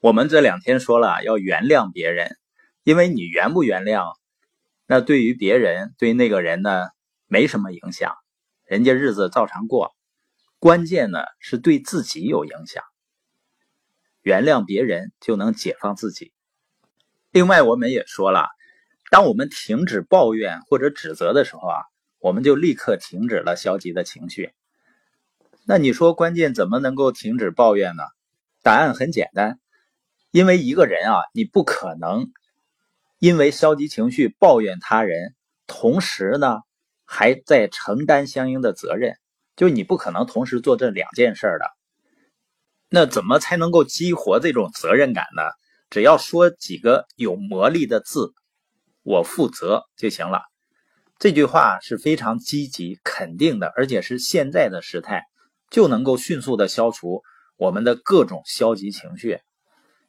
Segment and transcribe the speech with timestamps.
[0.00, 2.38] 我们这两天说了要原谅别人，
[2.84, 4.14] 因为你原不原谅，
[4.86, 6.86] 那对于别人对那个人呢
[7.26, 8.14] 没什么影响，
[8.64, 9.94] 人家日子照常过。
[10.58, 12.82] 关键呢是对自己有影响，
[14.22, 16.32] 原谅别人就能解放自己。
[17.30, 18.48] 另外，我们也说了，
[19.10, 21.76] 当我们停止抱怨或者指责的时候啊，
[22.20, 24.54] 我们就立刻停止了消极的情绪。
[25.66, 28.02] 那你说关键怎么能够停止抱怨呢？
[28.62, 29.60] 答案很简单。
[30.30, 32.30] 因为一个人啊，你不可能
[33.18, 35.34] 因为消极情绪抱怨他人，
[35.66, 36.58] 同时呢
[37.04, 39.16] 还在承担相应的责任，
[39.56, 41.66] 就你不可能同时做这两件事的。
[42.88, 45.42] 那怎么才能够激活这种责任感呢？
[45.90, 48.32] 只要说几个有魔力的字
[49.02, 50.42] ，“我负责”就行了。
[51.18, 55.24] 这句话是非常积极肯定的，而且是现在的时态，
[55.68, 57.22] 就能够迅速的消除
[57.56, 59.40] 我们的各种消极情绪。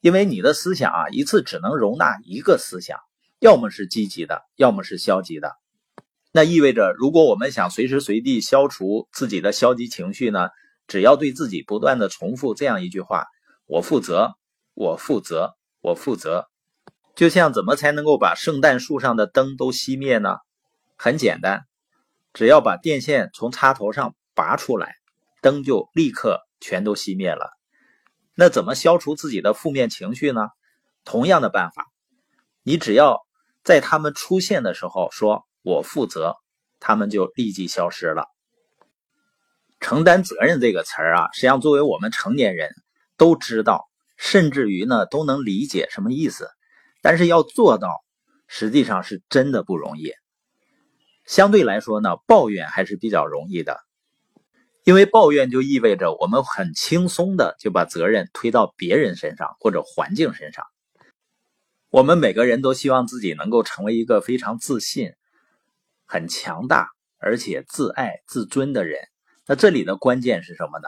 [0.01, 2.99] 因为你的思想啊，一次只能容纳一个思想，
[3.39, 5.55] 要么是积极的，要么是消极的。
[6.31, 10.49] 那意味着，如果我们想随时随地消除自己的消极情绪呢，
[10.87, 13.25] 只要对自己不断的重复这样一句话
[13.67, 14.31] ：“我负责，
[14.73, 16.49] 我负责，我负责。”
[17.13, 20.37] 就像怎么才能够把圣诞树上的灯都熄灭呢？
[20.97, 21.65] 很简单，
[22.33, 24.95] 只要把电线从插头上拔出来，
[25.41, 27.51] 灯就立刻全都熄灭了。
[28.41, 30.47] 那怎么消除自己的负面情绪呢？
[31.05, 31.85] 同样的办法，
[32.63, 33.19] 你只要
[33.63, 36.37] 在他们出现的时候说“我负责”，
[36.81, 38.25] 他们就立即消失了。
[39.79, 42.71] 承担责任这个词儿啊，实际上作为我们成年人
[43.15, 46.49] 都知道，甚至于呢都能理解什么意思，
[47.03, 48.03] 但是要做到，
[48.47, 50.13] 实际上是真的不容易。
[51.27, 53.79] 相对来说呢，抱怨还是比较容易的。
[54.83, 60.65] 因为抱怨就意味着我们很轻松的就把责任推到别人身上或者环境身上。
[61.89, 65.13] 我们每个人都希望自己能够成为一个非常自信、
[66.05, 66.89] 很强大
[67.19, 68.99] 而且自爱自尊的人。
[69.45, 70.87] 那这里的关键是什么呢？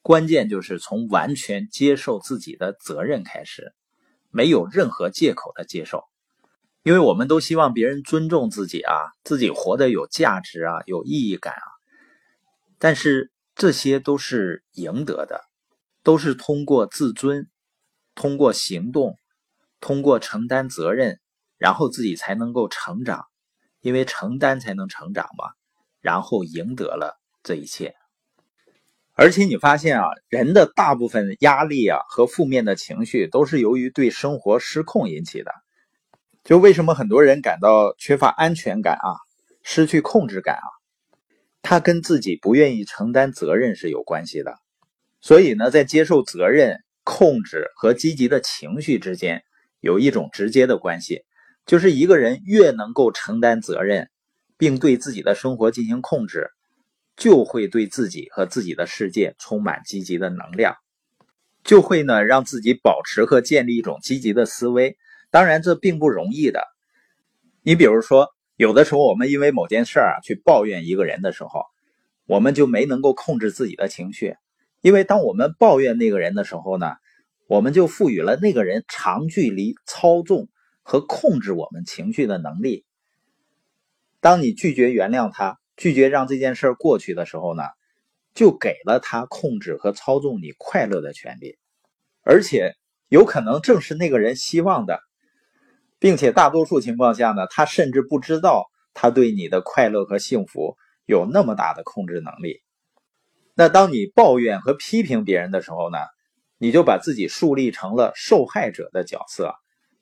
[0.00, 3.72] 关键就是从完全接受自己的责任开始，
[4.30, 6.04] 没有任何借口的接受。
[6.82, 11.71] 因为我们都希望别人尊重自己啊，自己活得有价值啊，有意义感啊。
[12.82, 15.40] 但是这些都是赢得的，
[16.02, 17.48] 都是通过自尊、
[18.16, 19.16] 通过行动、
[19.78, 21.20] 通过承担责任，
[21.58, 23.26] 然后自己才能够成长，
[23.82, 25.52] 因为承担才能成长嘛。
[26.00, 27.94] 然后赢得了这一切。
[29.12, 35.52] 而且你发现啊，人的大部分压力啊和负面的情绪都是由于对生活失控引起的。
[36.42, 39.14] 就为什么很多人感到缺乏安全感啊，
[39.62, 40.81] 失去控制感啊？
[41.72, 44.56] 他跟自己不愿意承担责任是有关系的，
[45.22, 49.42] 所以呢，在接受责任、控制和积极的情绪之间
[49.80, 51.22] 有一种直接的关系，
[51.64, 54.10] 就是一个人越能够承担责任，
[54.58, 56.50] 并对自己的生活进行控制，
[57.16, 60.76] 就会对自己和自己的世界充满积极的能量，
[61.64, 64.98] 就会呢让自己保持和建立一种积极的思维。
[65.30, 66.62] 当然，这并不容易的。
[67.62, 68.28] 你比如说。
[68.56, 71.64] 有的时候，我们因为某件事儿啊去抱怨一个人的时候，
[72.26, 74.36] 我们就没能够控制自己的情绪。
[74.80, 76.94] 因为当我们抱怨那个人的时候呢，
[77.48, 80.48] 我们就赋予了那个人长距离操纵
[80.82, 82.84] 和控制我们情绪的能力。
[84.20, 87.62] 当你拒绝原谅他，拒绝让这件事儿过去的时候呢，
[88.34, 91.56] 就给了他控制和操纵你快乐的权利，
[92.22, 92.74] 而且
[93.08, 95.00] 有可能正是那个人希望的。
[96.02, 100.76] 并且大多数情况下呢，他甚至不知道他对你的快乐和幸福
[101.06, 102.60] 有那么大的控制能力。
[103.54, 105.98] 那当你抱怨和批评别人的时候呢，
[106.58, 109.54] 你就把自己树立成了受害者的角色，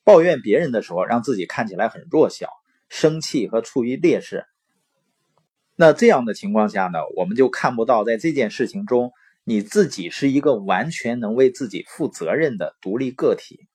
[0.03, 2.49] 抱怨别人的时候，让自己看起来很弱小、
[2.89, 4.47] 生气和处于劣势。
[5.77, 9.13] 那这样的情况下呢，我们就看不到在这件事情中，
[9.45, 13.69] 你自己是一个完全能为自己负责任的独立个体。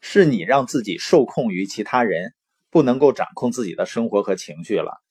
[0.00, 2.34] 是你让自己受控于其他人，
[2.70, 5.02] 不能够掌控自己的生活和情绪了。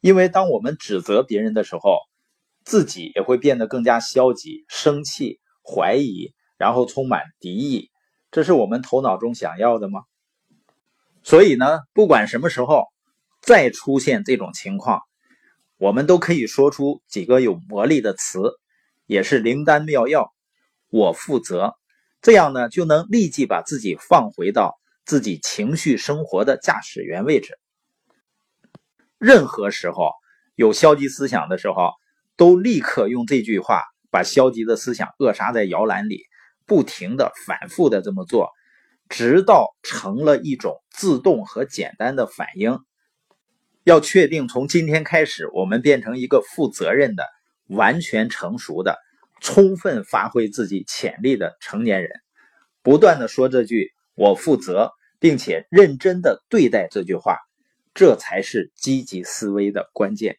[0.00, 1.98] 因为当我们指责别人的时候，
[2.64, 7.90] 自己也会变得更加消极、生气、怀疑，然后充满敌意。
[8.30, 10.02] 这是我们头脑中想要的吗？
[11.22, 12.84] 所以呢，不管什么时候
[13.40, 15.00] 再出现这种情况，
[15.78, 18.58] 我们都可以说出几个有魔力的词，
[19.06, 20.32] 也是灵丹妙药。
[20.90, 21.76] 我负责。
[22.24, 27.58] 这样呢，就能立即把自己放回到自己情绪生活的驾驶员位置。
[29.18, 30.10] 任何时候
[30.54, 31.90] 有消极思想的时候，
[32.34, 36.22] 都立刻用这句话把消极的思想扼杀在摇篮里，
[36.64, 38.48] 不停的、反复的这么做，
[39.10, 42.78] 直到成了一种自动和简单的反应。
[43.82, 47.26] 要确定从今天开始，我们变成一个负责任的、
[47.66, 48.96] 完全成熟的、
[49.44, 52.10] 充分发挥自己潜力的成年人，
[52.82, 57.36] 不断的说这句“我负责”，并且认真的对待这句话，
[57.92, 60.38] 这才是积极思维的关键。